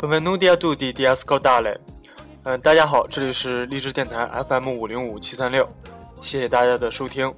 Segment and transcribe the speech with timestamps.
[0.00, 1.78] Benvenuti a tutti di ascoltare。
[2.44, 5.68] 嗯，大家好，这里是励志电台 FM 五零五七三六，
[6.22, 7.30] 谢谢大家的收听。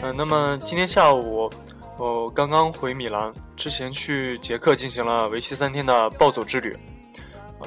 [0.00, 1.50] 嗯，那么今天下午
[1.98, 6.74] 我刚刚回米兰，之前去捷克进行了为期三天的暴走之旅。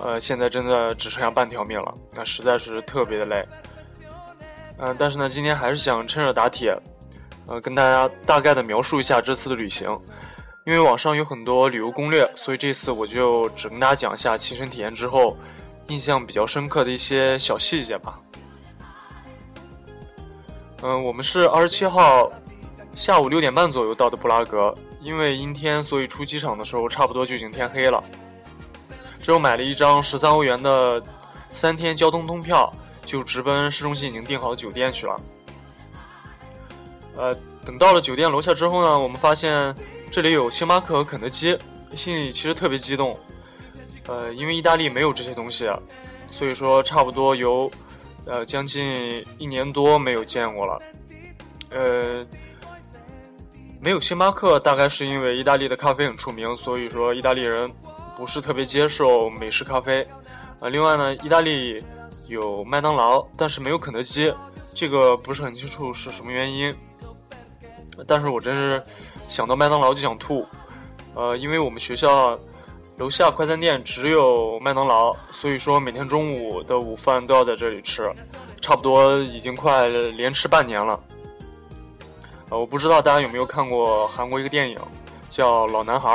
[0.01, 3.45] 呃，现在真的只剩下半条命了，那实在是特别的累。
[4.79, 6.71] 嗯，但是呢，今天还是想趁热打铁，
[7.47, 9.89] 呃，跟大家大概的描述一下这次的旅行。
[10.65, 15.37] 因为网上有很多旅游攻略，所以这次我就只跟大家讲一下亲身体验之后
[15.87, 18.19] 印象比较深刻的一些小细节吧。
[20.83, 22.29] 嗯，我们是二十七号
[22.91, 28.03] 下午六点半左右到的布拉格，因为阴天，所以出机场的时候差不多就已经天黑了。
[29.21, 31.01] 之后买了一张十三欧元的
[31.53, 32.69] 三天交通通票，
[33.05, 35.15] 就直奔市中心已经订好的酒店去了。
[37.17, 39.75] 呃，等到了酒店楼下之后呢，我们发现
[40.11, 41.57] 这里有星巴克和肯德基，
[41.95, 43.17] 心里其实特别激动。
[44.07, 45.69] 呃，因为意大利没有这些东西，
[46.31, 47.69] 所以说差不多有
[48.25, 50.81] 呃将近一年多没有见过了。
[51.71, 52.25] 呃，
[53.81, 57.69] 没有星巴克，大概是因为意大利的咖啡很出名，所以说意大利人。
[58.15, 60.03] 不是特别接受美式咖啡，
[60.59, 61.83] 呃，另外呢，意大利
[62.27, 64.33] 有麦当劳，但是没有肯德基，
[64.79, 66.71] 这个不是很清楚是什么原因。
[68.07, 68.83] 但是我真是
[69.27, 70.47] 想到麦当劳就想吐，
[71.15, 72.39] 呃，因为我们学校
[72.97, 78.03] 楼下快餐店只有麦当劳，所以说每天中午的午饭都要在这里吃，
[78.61, 80.99] 差不多已经快连吃半年了。
[82.49, 84.77] 呃，我不知道大家有没有看过韩国一个电影，
[85.27, 86.11] 叫《老男孩》。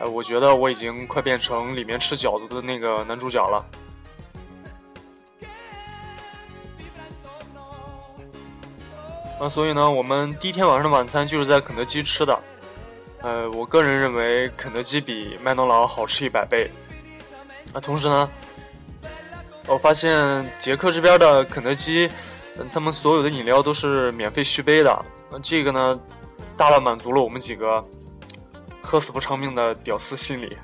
[0.00, 3.62] 呃，我觉得我已经快变成里面吃饺子的那个男主角了。
[9.42, 12.38] 那所以呢，我们第一天晚上的晚餐就是在肯德基吃的。
[13.22, 16.70] 呃，我个人认为肯德基比麦当劳好吃一百倍。
[17.72, 18.30] 啊，同时呢，
[19.66, 22.08] 我发现捷克这边的肯德基，
[22.72, 25.04] 他们所有的饮料都是免费续杯的。
[25.28, 25.98] 那这个呢，
[26.56, 27.84] 大大满足了我们几个。
[28.80, 30.56] 喝死不偿命的屌丝心理。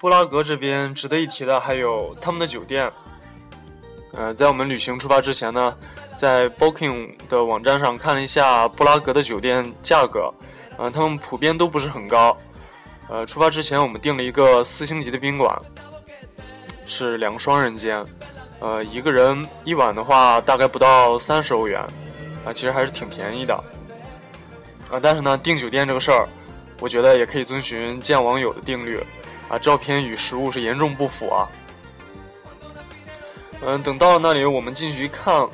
[0.00, 2.90] 布拉格这边值得一提的还有他们的酒店。
[4.12, 5.76] 呃，在我们旅行出发之前呢。
[6.18, 10.34] 在 Booking 的网站上看了一下布拉格的酒店价格，
[10.76, 12.36] 呃，他们普遍都不是很高。
[13.08, 15.56] 呃，出发之前我们订了一个四星级的宾馆，
[16.88, 18.04] 是两个双人间，
[18.58, 21.80] 呃，一个人一晚的话大概不到三十欧元，
[22.44, 23.54] 啊，其实还是挺便宜的。
[24.90, 26.26] 啊，但是呢，订酒店这个事儿，
[26.80, 28.98] 我觉得也可以遵循见网友的定律，
[29.48, 31.48] 啊，照片与实物是严重不符啊。
[33.62, 35.48] 嗯，等到了那里，我们进去一看。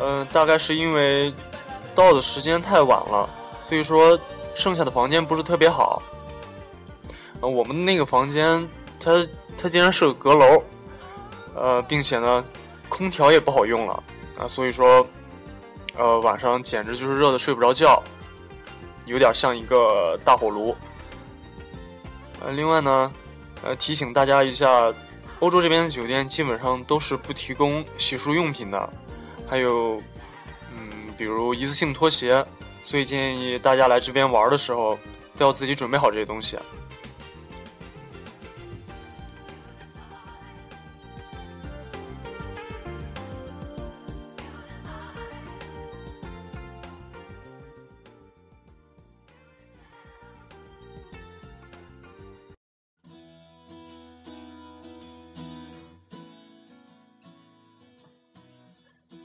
[0.00, 1.32] 嗯，大概是因为
[1.94, 3.28] 到的时间太晚了，
[3.66, 4.18] 所以说
[4.54, 6.02] 剩下的房间不是特别好。
[7.42, 8.66] 呃，我们那个房间，
[8.98, 9.26] 它
[9.58, 10.62] 它竟然是个阁楼，
[11.54, 12.44] 呃，并且呢，
[12.88, 14.02] 空调也不好用了
[14.38, 15.06] 啊，所以说，
[15.96, 18.02] 呃，晚上简直就是热的睡不着觉，
[19.04, 20.74] 有点像一个大火炉。
[22.40, 23.12] 呃，另外呢，
[23.62, 24.92] 呃，提醒大家一下，
[25.40, 28.90] 欧洲这边的酒店基本上都是不提供洗漱用品的。
[29.48, 30.00] 还有，
[30.72, 32.44] 嗯，比如一次性拖鞋，
[32.84, 34.98] 所以建议大家来这边玩的时候，
[35.36, 36.58] 都要自己准备好这些东西。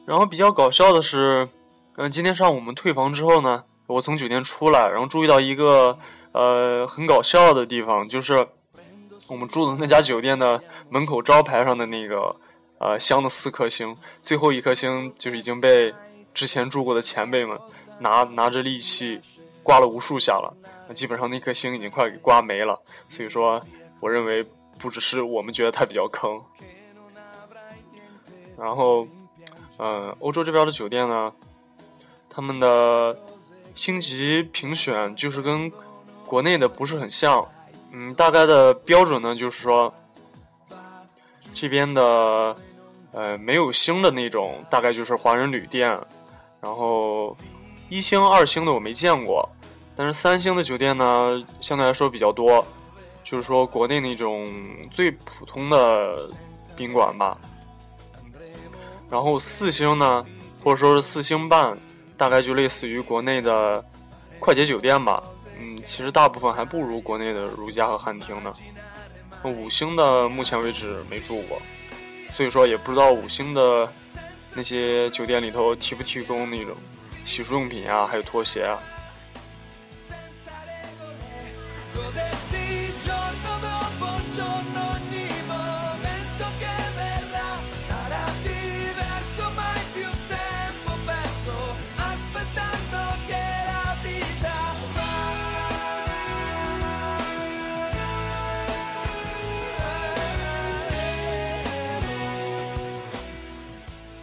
[0.05, 1.49] 然后比较搞笑的是，
[1.95, 5.97] 嗯，今天上午我们退房之后呢，我从酒店出来，然后注意到一个
[6.31, 8.47] 呃很搞笑的地方，就是
[9.27, 12.35] 我们住的那家酒店的门口招牌上的那个
[12.77, 15.91] 呃镶的四颗星，最后一颗星就是已经被
[16.35, 17.57] 之前住过的前辈们
[17.99, 19.19] 拿拿着利器
[19.63, 20.53] 刮了无数下了，
[20.93, 22.79] 基本上那颗星已经快给刮没了。
[23.09, 23.59] 所以说，
[23.99, 24.45] 我认为
[24.77, 26.39] 不只是我们觉得它比较坑，
[28.55, 29.07] 然后。
[29.77, 31.31] 呃，欧洲这边的酒店呢，
[32.29, 33.17] 他们的
[33.75, 35.71] 星级评选就是跟
[36.25, 37.45] 国内的不是很像。
[37.91, 39.93] 嗯，大概的标准呢，就是说
[41.53, 42.55] 这边的
[43.11, 45.89] 呃，没有星的那种，大概就是华人旅店。
[46.61, 47.35] 然后
[47.89, 49.47] 一星、二星的我没见过，
[49.95, 52.65] 但是三星的酒店呢，相对来说比较多。
[53.23, 54.47] 就是说国内那种
[54.91, 56.17] 最普通的
[56.75, 57.37] 宾馆吧。
[59.09, 60.25] 然后四星呢，
[60.63, 61.77] 或者说是四星半，
[62.17, 63.83] 大概就类似于国内的
[64.39, 65.23] 快捷酒店吧。
[65.59, 68.51] 嗯，其实大部分还不如国内的如家和汉庭呢。
[69.43, 71.61] 五星的目前为止没住过。
[72.33, 73.87] 所以说也不知道五星的
[74.53, 76.75] 那些酒店里头提不提供那种
[77.25, 78.77] 洗漱用品啊，还有拖鞋啊。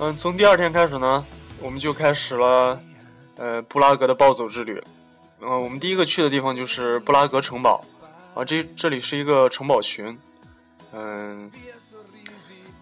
[0.02, 1.24] 嗯，从第二天开始呢，
[1.60, 2.76] 我们就开始了，
[3.36, 4.82] 呃，布拉格的暴走之旅。
[5.40, 7.80] 嗯，我们第一个去的地方就是布拉格城堡，
[8.34, 10.18] 啊，这这里是一个城堡群，
[10.92, 11.48] 嗯，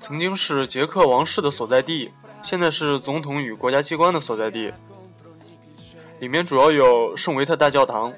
[0.01, 2.11] 曾经是捷克王室的所在地，
[2.43, 4.73] 现在是总统与国家机关的所在地。
[6.21, 8.11] 里面主要有圣维特大教堂、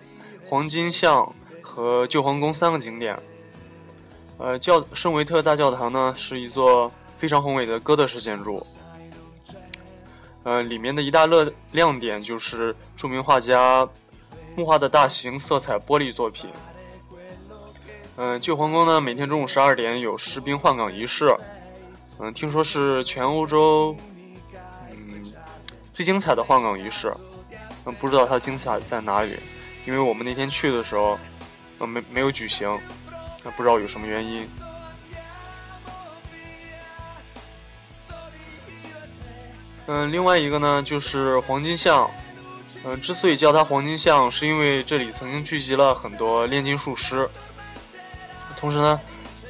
[0.48, 1.28] 黄金像
[1.60, 3.18] 和旧皇宫三个景点。
[4.38, 6.88] 呃，教圣维特大教堂呢，是一座
[7.18, 8.64] 非常宏伟的哥德式建筑。
[10.44, 13.88] 呃，里面的一大乐亮点就是著名画家
[14.56, 16.50] 木画的大型色彩玻璃作品。
[18.16, 21.34] 嗯，旧皇宫呢，每天中午十二点有士兵换岗仪式。
[22.18, 23.96] 嗯，听说是全欧洲
[24.90, 25.32] 嗯
[25.94, 27.12] 最精彩的换岗仪式。
[27.84, 29.36] 嗯，不知道它精彩在哪里，
[29.86, 31.18] 因为我们那天去的时候，
[31.78, 32.78] 呃，没没有举行，
[33.56, 34.46] 不知道有什么原因。
[39.86, 42.10] 嗯，另外一个呢，就是黄金巷。
[42.84, 47.28] 嗯，之所以叫它黄金巷，是因为这里曾经聚集了很多炼金术师。
[48.56, 49.00] 同时呢，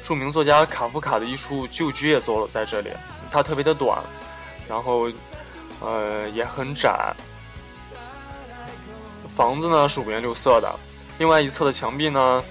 [0.03, 2.91] 著名作家卡夫卡的一处旧居也坐落在这里。
[3.31, 3.99] 它特别的短，
[4.67, 5.09] 然后，
[5.79, 7.15] 呃，也很窄。
[9.35, 10.71] 房子呢是五颜六色的，
[11.17, 12.43] 另外一侧的墙壁呢，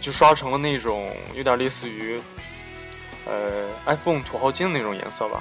[0.00, 2.20] 就刷成了那种有点类似于，
[3.26, 5.40] 呃，iPhone 土豪金的那种颜色吧。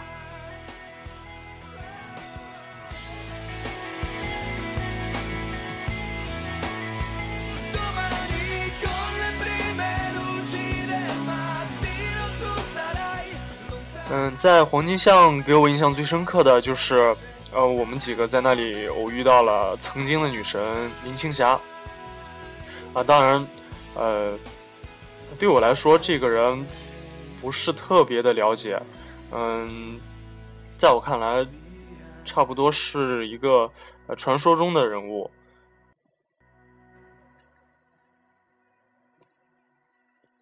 [14.15, 17.15] 嗯，在黄金巷给我印象最深刻的就是，
[17.51, 20.61] 呃，我们几个在那里偶遇到了曾经的女神
[21.03, 21.59] 林青霞。
[22.93, 23.47] 啊，当然，
[23.95, 24.37] 呃，
[25.39, 26.63] 对我来说，这个人
[27.41, 28.79] 不是特别的了解。
[29.31, 29.99] 嗯，
[30.77, 31.43] 在我看来，
[32.23, 33.67] 差不多是一个
[34.15, 35.27] 传说中的人物。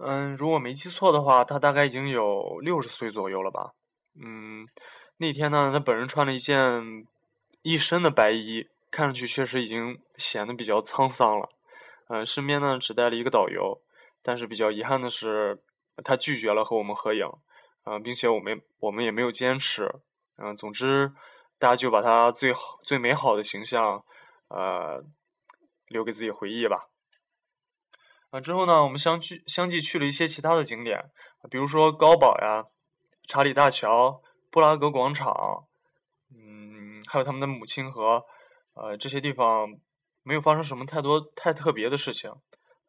[0.04, 3.74] 嗯，如果没记错的话，他大概已经有六十岁左右了吧。
[4.20, 4.68] 嗯，
[5.18, 7.06] 那天呢，他本人穿了一件
[7.62, 11.50] 一身的白衣，看上去确实已经显得比较沧桑了。
[12.10, 13.82] 嗯，身边呢只带了一个导游，
[14.22, 15.62] 但是比较遗憾的是，
[16.04, 17.28] 他拒绝了和我们合影。
[17.84, 19.92] 嗯，并且我们我们也没有坚持。
[20.38, 21.14] 嗯，总之，
[21.58, 24.04] 大家就把他最好最美好的形象，
[24.50, 25.04] 呃，
[25.88, 26.91] 留给自己回忆吧。
[28.32, 31.12] 啊，之后呢，我们相去相继去了一些其他的景点，
[31.50, 32.66] 比如说高堡呀、
[33.28, 35.68] 查理大桥、布拉格广场，
[36.34, 38.24] 嗯，还有他们的母亲河，
[38.74, 39.68] 呃，这些地方
[40.24, 42.32] 没有发生什么太多太特别的事情，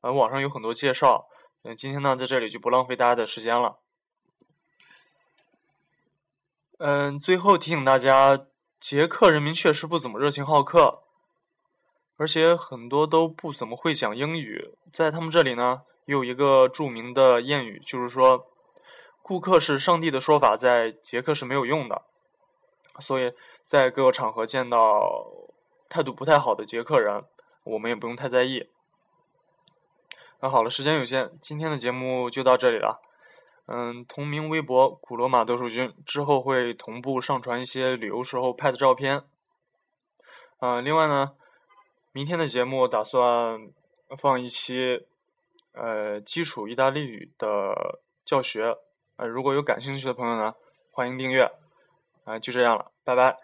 [0.00, 1.26] 呃，网上有很多介绍，
[1.64, 3.80] 嗯，今天呢在这里就不浪费大家的时间了。
[6.78, 8.46] 嗯，最后提醒大家，
[8.78, 11.01] 捷克人民确实不怎么热情好客。
[12.18, 18.46] 而且很多都不怎么会讲英语，在他们这里呢，有一个著名的谚语，就是说
[19.22, 22.02] “顾客是上帝”的说法，在捷克是没有用的。
[23.00, 25.26] 所以在各个场合见到
[25.88, 27.24] 态度不太好的捷克人，
[27.64, 28.68] 我们也不用太在意。
[30.40, 33.00] 那好了，时间有限，今天的节目就到这里了。
[33.66, 39.24] 嗯，同名微博“古罗马斗兽君”之后会同步上传一些旅游时候拍的照片。
[40.60, 41.32] 嗯，另外呢。
[42.12, 43.70] 明天的节目打算
[44.18, 45.06] 放一期，
[45.72, 48.76] 呃，基础意大利语的教学，
[49.16, 50.54] 呃，如果有感兴趣的朋友呢，
[50.90, 51.50] 欢迎订阅，
[52.24, 53.41] 啊，就这样了，拜拜。